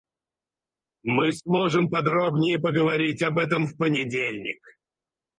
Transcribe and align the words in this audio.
Мы 1.03 1.31
сможем 1.31 1.87
подробнее 1.87 2.57
поговорить 2.57 3.21
об 3.21 3.37
этом 3.37 3.67
в 3.67 3.77
понедельник. 3.77 4.59